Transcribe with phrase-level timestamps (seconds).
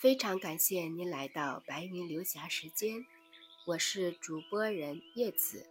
[0.00, 3.04] 非常感谢您来到白云流霞时间，
[3.66, 5.66] 我是主播人叶子。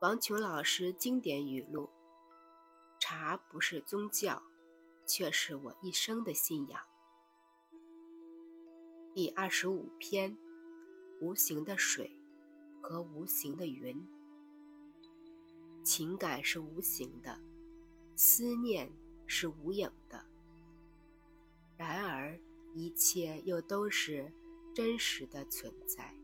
[0.00, 1.90] 王琼老师经典语录：
[3.00, 4.40] 茶不是宗教，
[5.04, 6.80] 却是我一生的信仰。
[9.12, 10.38] 第二十五篇：
[11.20, 12.16] 无形的水
[12.80, 14.06] 和无形的云。
[15.82, 17.40] 情感是无形的，
[18.14, 18.88] 思念
[19.26, 20.24] 是无影的。
[21.76, 22.38] 然而，
[22.74, 24.30] 一切又都是
[24.74, 26.14] 真实的存在。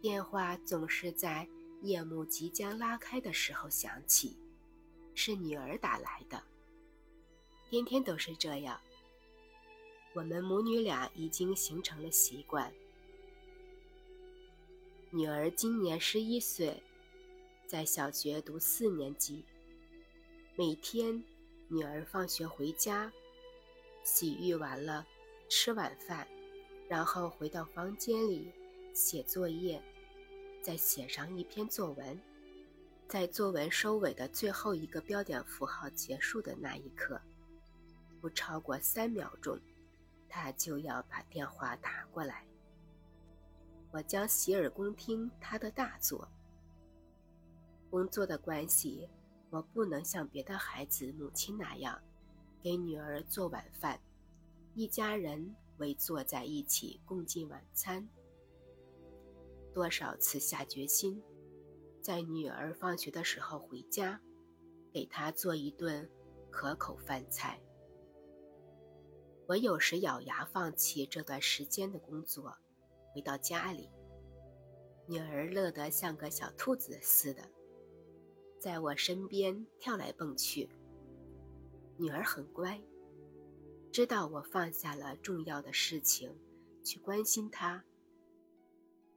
[0.00, 1.46] 电话总是在
[1.82, 4.36] 夜幕即将拉开的时候响起，
[5.14, 6.42] 是女儿打来的。
[7.68, 8.80] 天天都是这样，
[10.14, 12.72] 我们母女俩已经形成了习惯。
[15.10, 16.82] 女儿今年十一岁，
[17.66, 19.44] 在小学读四年级。
[20.56, 21.22] 每天，
[21.72, 23.12] 女儿放学回家，
[24.02, 25.06] 洗浴完了，
[25.48, 26.26] 吃晚饭，
[26.88, 28.52] 然后回到房间里
[28.92, 29.80] 写作业，
[30.60, 32.20] 再写上一篇作文。
[33.06, 37.20] 在作文收尾的最后一个标点符号结束的那一刻，
[38.20, 39.56] 不超过三秒钟，
[40.28, 42.44] 他就要把电话打过来。
[43.92, 46.26] 我将洗耳恭听他的大作。
[47.90, 49.08] 工作的关系，
[49.50, 52.00] 我不能像别的孩子母亲那样，
[52.62, 54.00] 给女儿做晚饭，
[54.74, 58.08] 一家人围坐在一起共进晚餐。
[59.74, 61.22] 多少次下决心，
[62.00, 64.20] 在女儿放学的时候回家，
[64.92, 66.08] 给她做一顿
[66.50, 67.60] 可口饭菜。
[69.46, 72.56] 我有时咬牙放弃这段时间的工作。
[73.12, 73.90] 回到家里，
[75.08, 77.42] 女儿乐得像个小兔子似的，
[78.60, 80.68] 在我身边跳来蹦去。
[81.96, 82.78] 女儿很乖，
[83.90, 86.30] 知道我放下了重要的事情
[86.84, 87.82] 去关心她，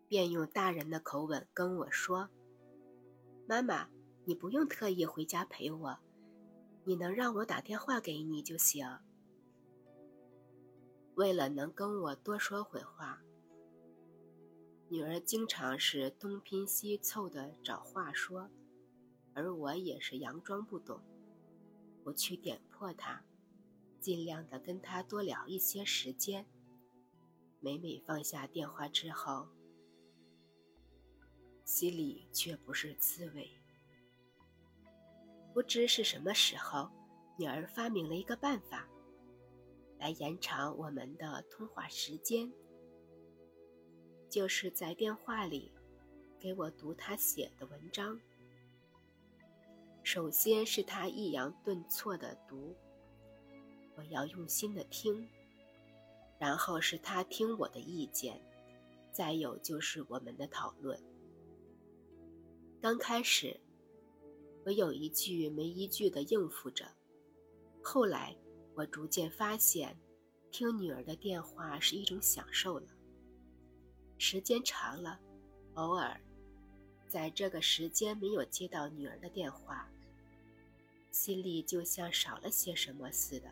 [0.08, 2.30] 便用大人的口吻跟我说
[3.46, 3.90] ：“妈妈，
[4.24, 6.00] 你不用特意回家陪我，
[6.86, 8.88] 你能让我打电话给你就行。”
[11.16, 13.22] 为了能跟我多说会话。
[14.90, 18.50] 女儿经常是东拼西凑的找话说，
[19.36, 21.00] 而我也是佯装不懂，
[22.04, 23.24] 不去点破他，
[24.00, 26.46] 尽量的跟他多聊一些时间。
[27.60, 29.48] 每每放下电话之后，
[31.64, 33.50] 心里却不是滋味。
[35.54, 36.90] 不知是什么时候，
[37.38, 38.88] 女儿发明了一个办法，
[39.98, 42.52] 来延长我们的通话时间。
[44.30, 45.72] 就是在电话里
[46.40, 48.20] 给我读他写的文章。
[50.04, 52.76] 首先是他抑扬顿挫的读，
[53.96, 55.26] 我要用心的听；
[56.38, 58.40] 然后是他听我的意见，
[59.14, 61.02] 再有就是我们的讨论。
[62.82, 63.58] 刚开始，
[64.66, 66.86] 我有一句没一句的应付着，
[67.82, 68.36] 后来
[68.76, 69.98] 我逐渐发现，
[70.52, 72.88] 听女儿的电话是一种享受了。
[74.18, 75.18] 时间长了，
[75.76, 76.20] 偶尔
[77.14, 79.88] 在这个时间没有接到女儿的电话，
[81.12, 83.52] 心里就像少了些什么似的。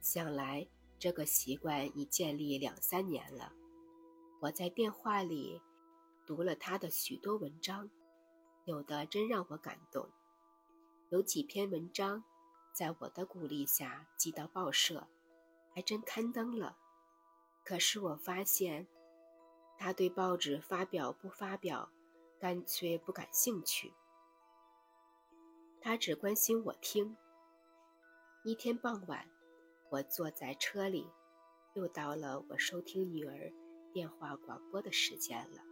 [0.00, 0.66] 想来
[0.98, 3.52] 这个习惯已建立两三年了。
[4.40, 5.60] 我在电话里
[6.26, 7.90] 读了他的许多文章，
[8.64, 10.08] 有的真让我感动，
[11.10, 12.24] 有几篇文章
[12.72, 15.06] 在我的鼓励下寄到报社，
[15.74, 16.78] 还真刊登了。
[17.62, 18.86] 可是我发现，
[19.78, 21.88] 他对报纸发表不发表，
[22.40, 23.92] 干脆不感兴趣。
[25.80, 27.16] 他只关心我听。
[28.42, 29.26] 一天傍晚，
[29.88, 31.06] 我坐在车里，
[31.74, 33.52] 又到了我收听女儿
[33.92, 35.62] 电话广播的时间了。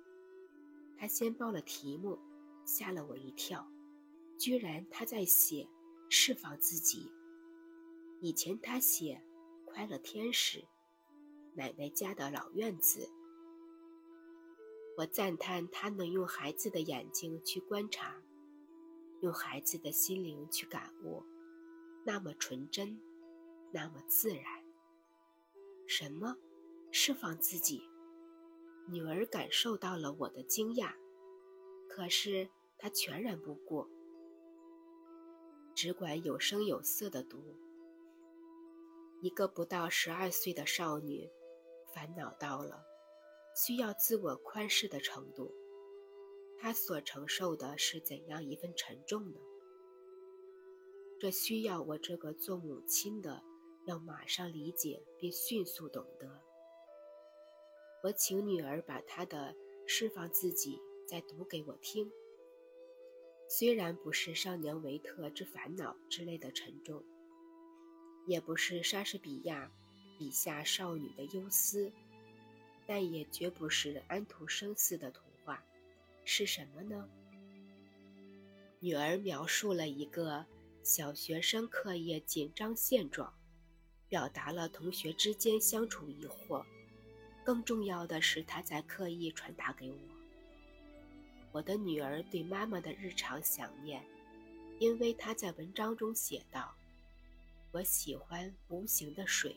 [0.97, 2.19] 他先报了题目，
[2.65, 3.69] 吓了我一跳，
[4.39, 5.69] 居然他在写
[6.09, 7.13] 释放自己。
[8.21, 9.21] 以前他写
[9.67, 10.65] 快乐天使。
[11.55, 13.11] 奶奶家的老院子，
[14.97, 18.17] 我赞叹他能用孩子的眼睛去观察，
[19.21, 21.23] 用孩子的心灵去感悟，
[22.05, 22.99] 那么纯真，
[23.73, 24.45] 那么自然。
[25.87, 26.35] 什么？
[26.91, 27.83] 释放自己？
[28.89, 30.95] 女儿感受到了我的惊讶，
[31.89, 33.87] 可是她全然不顾，
[35.75, 37.39] 只管有声有色的读。
[39.21, 41.29] 一个不到十二岁的少女。
[41.95, 42.85] 烦恼到了
[43.57, 45.51] 需要自我宽恕的程度，
[46.59, 49.41] 他所承受的是怎样一份沉重呢？
[51.19, 53.43] 这需要我这个做母亲的
[53.87, 56.43] 要马上理解并迅速懂得。
[58.05, 59.55] 我请女儿把她的
[59.87, 60.77] 《释放自己》
[61.09, 62.13] 再读给我听。
[63.49, 67.03] 虽然不是少年维特之烦恼之类的沉重，
[68.27, 69.73] 也不是莎士比亚
[70.19, 71.91] 笔下少女的忧思，
[72.87, 75.63] 但也绝不是安徒生似的童话。
[76.25, 77.09] 是什么呢？
[78.81, 80.45] 女儿描述了一个
[80.83, 83.33] 小学生课业紧张现状，
[84.09, 86.65] 表达了同学之间相处疑惑。
[87.45, 89.99] 更重要的是，她在刻意传达给我。
[91.53, 94.05] 我的女儿对妈妈的日常想念，
[94.79, 96.75] 因为她在文章中写道
[97.73, 99.57] ：“我喜欢无形的水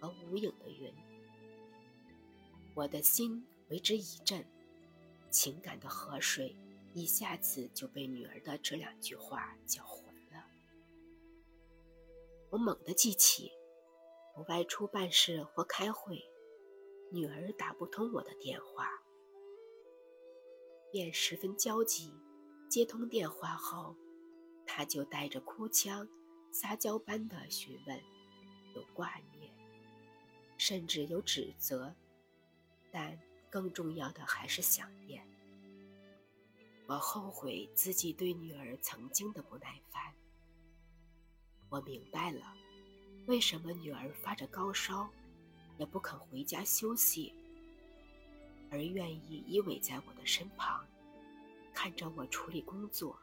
[0.00, 0.92] 和无影的云。”
[2.74, 4.44] 我的心为之一震，
[5.30, 6.56] 情感的河水
[6.94, 10.46] 一下子就被女儿的这两句话搅浑了。
[12.50, 13.52] 我猛地记起，
[14.36, 16.22] 我外出办事或开会。
[17.10, 18.88] 女儿打不通我的电话，
[20.90, 22.10] 便十分焦急。
[22.70, 23.94] 接通电话后，
[24.64, 26.08] 她就带着哭腔、
[26.50, 28.00] 撒娇般的询问，
[28.74, 29.52] 有挂念，
[30.56, 31.94] 甚至有指责，
[32.92, 33.18] 但
[33.50, 35.26] 更重要的还是想念。
[36.86, 40.14] 我后悔自己对女儿曾经的不耐烦。
[41.68, 42.54] 我明白了，
[43.26, 45.10] 为什么女儿发着高烧。
[45.78, 47.32] 也不肯回家休息，
[48.70, 50.86] 而愿意依偎在我的身旁，
[51.72, 53.18] 看着我处理工作。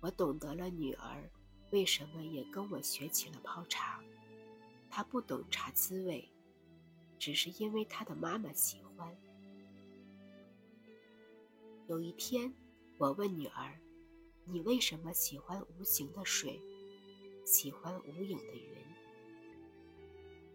[0.00, 1.30] 我懂得了女儿
[1.70, 4.02] 为什么也跟我学起了泡茶。
[4.90, 6.28] 她不懂茶滋味，
[7.20, 9.14] 只是因为他的妈妈喜欢。
[11.86, 12.52] 有一天，
[12.96, 13.78] 我问女儿
[14.46, 16.58] ：“你为什么喜欢无形的水，
[17.44, 18.74] 喜欢无影的云？”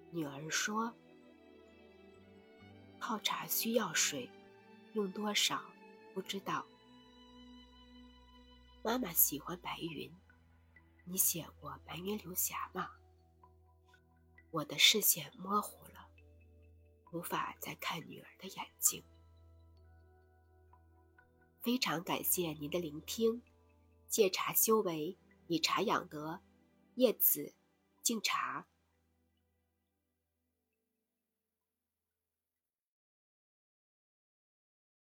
[0.10, 0.92] 女儿说
[3.00, 4.28] ：“泡茶需要水，
[4.94, 5.64] 用多少
[6.16, 6.66] 不知道。”
[8.82, 10.12] 妈妈喜欢白云，
[11.04, 12.90] 你写过《白云流霞》吗？
[14.50, 15.85] 我的视线模糊，
[17.16, 19.02] 无法再看女儿的眼睛。
[21.62, 23.42] 非常感谢您的聆听，
[24.10, 25.18] 借茶修为，
[25.48, 26.42] 以茶养德。
[26.96, 27.54] 叶子，
[28.04, 28.68] 敬茶。